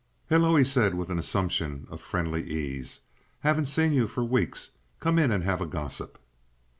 "Hello!" 0.29 0.55
he 0.55 0.63
said, 0.63 0.95
with 0.95 1.11
an 1.11 1.19
assumption 1.19 1.85
of 1.91 2.01
friendly 2.01 2.41
ease. 2.43 3.01
"Haven't 3.41 3.67
seen 3.67 3.93
you 3.93 4.07
for 4.07 4.23
weeks! 4.23 4.71
Come 4.99 5.19
in 5.19 5.31
and 5.31 5.43
have 5.43 5.61
a 5.61 5.67
gossip." 5.67 6.17